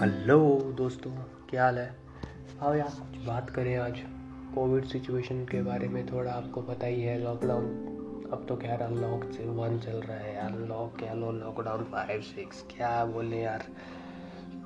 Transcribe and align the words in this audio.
Hello 0.00 0.74
दोस्तों, 0.76 1.10
क्या 1.50 1.64
हाल 1.64 1.78
है? 1.78 1.94
आओ 2.62 2.74
यार, 2.74 2.88
कुछ 2.88 3.26
बात 3.26 3.50
करें 3.50 3.76
आज। 3.76 3.98
कोविड 4.54 4.84
सिचुएशन 4.84 5.44
के 5.44 5.62
बारे 5.62 5.88
में 5.88 6.06
थोड़ा 6.06 6.32
आपको 6.32 6.62
पता 6.62 6.86
ही 6.86 7.02
है 7.02 7.24
लॉकडाउन 7.24 7.64
अब 8.32 8.46
तो 8.48 8.56
खैर 8.56 8.80
अनलॉक 8.80 9.24
से 9.24 9.44
वन 9.44 9.78
चल 9.78 9.92
रहा 9.92 10.16
है 10.16 10.36
अनलॉक 10.36 10.98
क्या 10.98 11.14
लो 11.14 11.32
लॉकडाउन 11.32 11.84
फाइव 11.84 12.20
सिक्स 12.20 12.62
क्या 12.62 13.04
बोले 13.04 13.36
यार? 13.36 13.64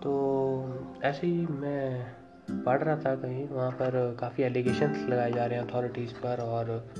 तो 0.03 0.93
ऐसे 1.05 1.27
ही 1.27 1.46
मैं 1.46 2.07
पढ़ 2.51 2.83
रहा 2.83 2.96
था 2.96 3.14
कहीं, 3.14 3.49
वहाँ 3.49 3.71
पर 3.71 4.17
काफ़ी 4.21 4.45
एलिगेशंस 4.45 5.09
लगाए 5.09 5.33
जा 5.33 5.46
रहे 5.46 5.59
हैं 5.59 5.69
अथॉरिटीज़ 5.69 6.14
पर 6.14 6.41
और 6.41 6.91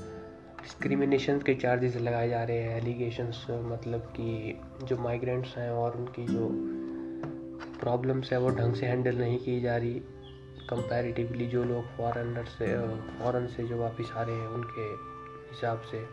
डिस्क्रिमिनेशन 0.61 1.39
के 1.39 1.55
चार्जेस 1.55 1.95
लगाए 1.95 2.29
जा 2.29 2.43
रहे 2.43 2.59
हैं। 2.59 2.81
एलिगेशंस 2.81 3.47
मतलब 3.49 3.99
कि 3.99 4.61
जो 4.83 4.97
माइग्रेंट्स 4.97 5.57
हैं 5.57 5.71
और 5.71 5.97
उनकी 5.97 6.25
जो 6.25 6.49
प्रॉब्लम्स 7.83 8.31
है 8.31 8.39
वो 8.39 8.49
ढंग 8.49 8.73
से 8.73 8.85
हैंडल 8.85 9.15
नहीं 9.15 9.37
की 9.37 9.59
जा 9.61 9.77
रही। 9.77 10.01
कंपैरेटिवली 10.69 11.47
जो 11.47 11.63
लोग 11.63 11.85
फॉरेनर 11.97 12.45
से 12.49 12.67
फॉरेन 13.19 13.47
से 13.47 13.63
जो 13.63 13.77
वापस 13.77 14.11
आ 14.15 14.21
रहे 14.21 14.35
हैं, 14.35 14.47
उनके 14.47 14.85
हिसाब 15.51 15.81
से। 15.91 16.05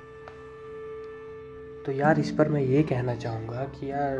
तो 1.86 1.92
यार 1.92 2.18
इस 2.20 2.30
पर 2.30 2.48
मैं 2.48 2.60
ये 2.60 2.82
कहना 2.82 3.14
चाहूँगा 3.14 3.64
कि 3.74 3.90
यार 3.90 4.16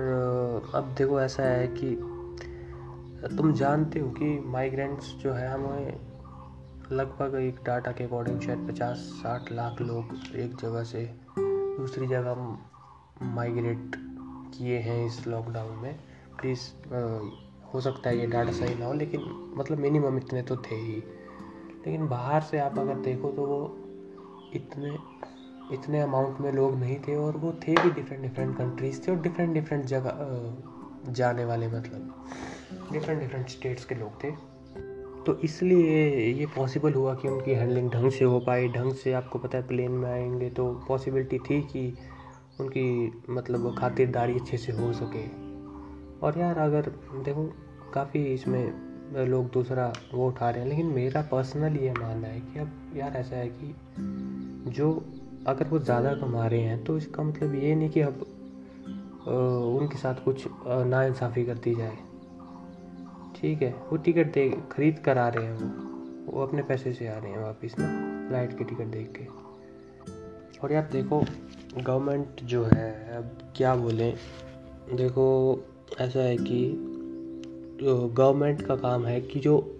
अब 0.74 0.94
देखो 0.98 1.20
ऐसा 1.20 1.42
है 1.42 1.66
कि 1.66 1.90
तुम 3.36 3.52
जानते 3.52 4.00
हो 4.00 4.10
कि 4.10 4.28
माइग्रेंट्स 4.46 5.14
जो 5.14 5.32
है 5.32 5.48
हमें 5.48 6.10
लगभग 6.92 7.34
एक 7.38 7.58
डाटा 7.66 7.92
के 7.92 8.04
अकॉर्डिंग 8.04 8.40
शायद 8.40 8.66
पचास 8.70 8.96
साठ 8.96 9.52
लाख 9.52 9.80
लोग 9.80 10.36
एक 10.36 10.56
जगह 10.56 10.84
से 10.84 11.04
दूसरी 11.38 12.06
जगह 12.06 12.58
माइग्रेट 13.34 13.96
किए 14.54 14.78
हैं 14.78 15.06
इस 15.06 15.26
लॉकडाउन 15.26 15.76
में। 15.76 15.98
प्लीज़ 16.40 16.60
हो 17.74 17.80
सकता 17.80 18.10
है 18.10 18.18
ये 18.18 18.26
डाटा 18.26 18.52
सही 18.52 18.74
ना 18.74 18.86
हो, 18.86 18.92
लेकिन 18.92 19.24
मतलब 19.56 19.78
मिनिमम 19.78 20.16
इतने 20.18 20.42
तो 20.42 20.56
थे 20.56 20.74
ही। 20.74 21.02
लेकिन 21.86 22.06
बाहर 22.08 22.40
से 22.40 22.58
आप 22.58 22.78
अगर 22.78 22.94
देखो 22.94 23.30
तो 23.30 23.46
वो 23.46 23.76
इतने 24.54 24.98
इतने 25.74 26.00
अमाउंट 26.00 26.40
में 26.40 26.52
लोग 26.52 26.74
नहीं 26.76 26.98
थे 27.00 27.14
और 27.16 27.36
वो 27.36 27.52
थे 27.52 27.74
भी 27.74 27.90
डिफरेंट 27.90 28.22
डिफरेंट 28.22 28.56
कंट्रीज़ 28.58 29.00
थे 29.00 29.12
और 29.12 29.20
डिफरेंट 29.22 29.54
डिफरेंट 29.54 29.84
जगह 29.84 31.12
जाने 31.12 31.44
वाले 31.44 31.68
मतलब 31.68 32.90
डिफरेंट 32.92 33.20
डिफरेंट 33.20 33.48
स्टेट्स 33.48 33.84
के 33.84 33.94
लोग 33.94 34.24
थे। 34.24 34.30
तो 35.26 35.38
इसलिए 35.44 36.32
ये 36.32 36.46
पॉसिबल 36.46 36.94
हुआ 36.94 37.14
कि 37.14 37.28
उनकी 37.28 37.50
हैंडलिंग 37.50 37.90
ढंग 37.90 38.10
से 38.10 38.24
हो 38.24 38.40
पाई, 38.40 38.68
ढंग 38.68 38.92
से 38.94 39.12
आपको 39.12 39.38
पता 39.38 39.58
है 39.58 39.66
प्लेन 39.66 39.92
में 39.92 40.10
आएँगे 40.10 40.50
तो 40.50 40.72
पॉसिबिलिटी 40.88 41.38
थी 41.38 41.60
कि 41.62 41.86
उनकी 42.60 43.22
मतलब 43.30 43.74
खातिरदारी 43.78 44.34
अच्छे 44.34 44.56
से 44.56 44.72
हो 44.72 44.92
सके। 44.92 45.49
और 46.22 46.38
यार 46.38 46.58
अगर 46.58 46.90
देखो, 47.24 47.44
काफ़ी 47.94 48.24
इसमें 48.26 49.26
लोग 49.26 49.50
दूसरा 49.52 49.92
वो 50.14 50.26
उठा 50.28 50.50
रहे 50.50 50.62
हैं, 50.62 50.68
लेकिन 50.68 50.86
मेरा 50.86 51.22
पर्सनल 51.30 51.76
ये 51.76 51.92
मानना 51.92 52.28
है 52.28 52.40
कि 52.42 52.58
अब 52.58 52.92
यार 52.96 53.16
ऐसा 53.16 53.36
है 53.36 53.48
कि 53.50 53.74
जो 54.70 54.90
अगर 55.46 55.68
वो 55.68 55.78
ज़्यादा 55.78 56.14
कमा 56.14 56.46
रहे 56.46 56.60
हैं 56.60 56.82
तो 56.84 56.96
इसका 56.98 57.22
मतलब 57.22 57.54
ये 57.54 57.74
नहीं 57.74 57.88
कि 57.90 58.00
अब 58.00 58.20
उनके 59.28 59.98
साथ 59.98 60.24
कुछ 60.24 60.44
नाइंसाफ़ी 60.66 61.44
कर 61.44 61.54
दी 61.54 61.74
जाए। 61.74 61.96
ठीक 63.36 63.62
है, 63.62 63.70
वो 63.90 63.96
टिकट 63.96 64.32
दे, 64.34 64.48
खरीद 64.72 64.98
कर 64.98 65.18
आ 65.18 65.28
रहे 65.28 65.44
हैं 65.44 65.52
वो। 65.52 66.32
वो 66.32 66.42
अपने 66.42 66.62
पैसे 66.62 66.92
से 66.92 67.08
आ 67.08 67.18
रहे 67.18 67.30
हैं 67.32 67.38
वापस 67.38 67.74
ना 67.78 67.86
फ़्लाइट 68.28 68.56
की 68.58 68.64
टिकट 68.64 68.86
देख 68.88 69.12
के। 69.16 69.26
और 70.58 70.72
यार 70.72 70.88
देखो 70.92 71.20
गवर्नमेंट 71.76 72.42
जो 72.44 72.64
है, 72.64 73.16
अब 73.16 73.38
क्या 73.56 73.74
बोलें? 73.76 74.14
देखो 74.92 75.26
ऐसा 75.98 76.20
है 76.20 76.36
कि 76.36 76.86
गवर्नमेंट 78.12 78.62
का 78.62 78.76
काम 78.76 79.06
है 79.06 79.20
कि 79.20 79.40
जो 79.40 79.76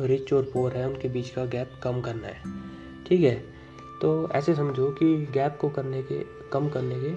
रिच 0.00 0.32
और 0.32 0.42
पुअर 0.42 0.72
है, 0.72 0.88
उनके 0.88 1.08
बीच 1.08 1.30
का 1.30 1.44
गैप 1.44 1.70
कम 1.82 2.00
करना 2.00 2.26
है। 2.26 2.42
ठीक 3.06 3.20
है? 3.20 3.44
तो 4.02 4.30
ऐसे 4.30 4.54
समझो 4.54 4.90
कि 4.90 5.16
गैप 5.16 5.58
को 5.60 5.68
करने 5.68 6.02
के, 6.02 6.24
कम 6.52 6.68
करने 6.68 6.94
के 6.94 7.14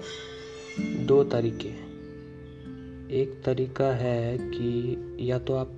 दो 1.05 1.23
तरीके 1.23 1.67
हैं। 1.67 1.91
एक 3.09 3.41
तरीका 3.45 3.85
है 3.85 4.37
कि 4.37 4.97
या 5.19 5.39
तो 5.39 5.53
आप 5.53 5.71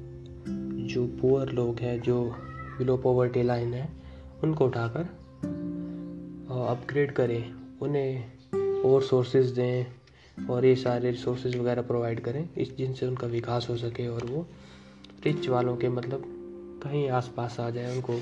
जो 0.73 1.07
पुअर 1.07 1.49
लोग 1.49 1.79
हैं, 1.79 2.01
जो 2.01 2.35
बिलो 2.77 2.97
पॉवर्टी 2.97 3.43
लाइन 3.43 3.73
है, 3.73 3.89
उनको 4.43 4.65
उठाकर 4.65 5.01
अपग्रेड 6.69 7.11
करें। 7.11 7.53
उन्हें 7.81 8.23
और 8.81 9.01
सोर्सेज 9.01 9.45
दें 9.45 9.85
और 10.49 10.65
ये 10.65 10.75
सारे 10.75 11.11
रिसोर्सेज 11.11 11.55
वगैरह 11.55 11.81
प्रोवाइड 11.81 12.19
करें, 12.19 12.49
इस 12.57 12.77
जिनसे 12.77 13.07
उनका 13.07 13.27
विकास 13.27 13.67
हो 13.69 13.77
सके 13.77 14.07
और 14.07 14.25
वो 14.25 14.47
रिच 15.25 15.49
वालों 15.49 15.77
के 15.77 15.89
मतलब 15.89 16.23
कहीं 16.83 17.09
आस 17.09 17.33
पास 17.37 17.59
आ 17.59 17.69
जाए, 17.69 17.95
उनको 17.95 18.13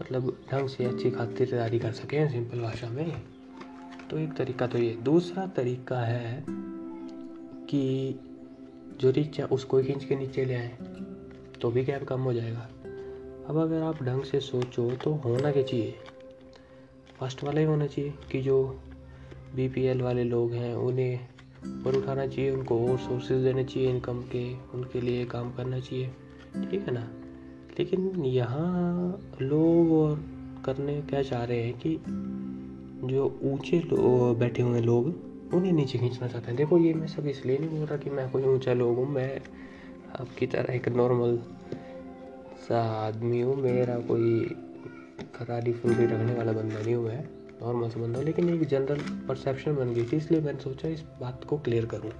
मतलब 0.00 0.36
ढंग 0.52 0.68
से 0.68 0.84
अच्छी 0.84 1.10
खातिरदारी 1.10 1.78
कर 1.78 1.92
सकें 1.92 2.30
सिंपल 2.30 2.60
भाषा 2.60 2.88
में। 2.88 3.22
तो 4.10 4.18
एक 4.18 4.32
तरीका 4.32 4.66
तो 4.66 4.78
ये। 4.78 4.94
दूसरा 4.94 5.46
तरीका 5.46 6.00
है 6.00 6.44
कि 7.66 8.14
जो 9.00 9.10
रिच 9.10 9.38
है, 9.38 9.46
उसको 9.46 9.82
खींच 9.82 10.04
के 10.04 10.16
नीचे 10.16 10.44
ले 10.44 10.54
आए 10.54 10.78
तो 11.60 11.70
भी 11.70 11.84
गैप 11.84 12.04
कम 12.04 12.20
हो 12.20 12.32
जाएगा। 12.32 12.68
अब 13.48 13.56
अगर 13.56 13.82
आप 13.82 14.02
ढंग 14.02 14.22
से 14.22 14.40
सोचो 14.40 14.90
तो 14.90 15.12
होना 15.12 15.52
क्या 15.52 15.62
चाहिए? 15.62 15.94
फ़र्स्ट 17.20 17.44
वाला 17.44 17.60
ही 17.60 17.66
होना 17.66 17.86
चाहिए 17.86 18.14
कि 18.32 18.40
जो 18.42 18.80
बीपीएल 19.56 20.02
वाले 20.02 20.24
लोग 20.24 20.52
हैं, 20.52 20.74
उन्हें 20.74 21.20
ऊपर 21.80 21.96
उठाना 21.96 22.26
चाहिए, 22.26 22.50
उनको 22.50 22.78
और 22.86 22.98
सोर्सेज 22.98 23.42
देने 23.44 23.64
चाहिए 23.64 23.90
इनकम 23.90 24.20
के, 24.22 24.44
उनके 24.74 25.00
लिए 25.00 25.24
काम 25.24 25.52
करना 25.52 25.80
चाहिए। 25.80 26.06
ठीक 26.70 26.86
है 26.88 26.94
ना? 26.94 27.08
लेकिन 27.78 28.24
यहाँ 28.24 29.36
लोग 29.42 29.92
और 29.92 30.24
करने 30.64 31.00
क्या 31.02 31.22
चाह 31.22 31.44
रहे 31.44 31.62
हैं 31.62 31.78
कि 31.78 31.98
जो 33.06 33.38
ऊँचे 33.42 33.82
बैठे 34.34 34.62
हुए 34.62 34.80
लोग, 34.80 35.06
उन्हें 35.54 35.72
नीचे 35.72 35.98
खींचना 35.98 36.28
चाहते 36.28 36.46
हैं। 36.46 36.56
देखो, 36.56 36.78
ये 36.78 36.94
मैं 36.94 37.06
सब 37.06 37.26
इसलिए 37.26 37.58
नहीं 37.58 37.70
बोल 37.70 37.86
रहा 37.86 37.96
कि 37.96 38.10
मैं 38.10 38.30
कोई 38.30 38.42
ऊँचा 38.42 38.72
लोग 38.72 38.96
हूँ, 38.96 39.08
मैं 39.08 39.40
आपकी 40.20 40.46
तरह 40.46 40.74
एक 40.74 40.88
नॉर्मल 40.88 41.38
सा 42.68 42.82
आदमी 43.06 43.40
हूँ, 43.40 43.56
मेरा 43.56 43.98
कोई 44.00 44.44
खरारी 45.34 45.72
फुलरी 45.72 46.06
रखने 46.06 46.34
वाला 46.34 46.52
बंदा 46.52 46.82
नहीं 46.82 46.94
हूँ 46.94 47.04
मैं। 47.04 47.35
नॉर्मल 47.62 47.88
से 47.88 48.00
बंदा 48.00 48.20
लेकिन 48.20 48.48
एक 48.48 48.66
जनरल 48.68 49.00
परसेप्शन 49.28 49.74
बन 49.74 49.94
गई 49.94 50.04
थी, 50.04 50.16
इसलिए 50.16 50.40
मैंने 50.40 50.58
सोचा 50.58 50.88
इस 50.88 51.02
बात 51.20 51.44
को 51.44 51.58
क्लियर 51.58 51.86
करूँ। 51.86 52.10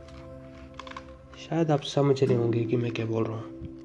शायद 1.48 1.70
आप 1.70 1.82
समझ 1.84 2.22
रहे 2.24 2.34
होंगे 2.34 2.64
कि 2.64 2.76
मैं 2.76 2.92
क्या 2.92 3.06
बोल 3.06 3.24
रहा 3.24 3.36
हूँ। 3.36 3.75